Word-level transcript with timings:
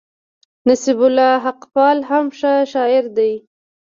نصيب 0.67 0.99
الله 1.07 1.33
حقپال 1.45 1.97
هم 2.09 2.25
ښه 2.37 2.53
شاعر 2.73 3.03
دئ. 3.17 3.33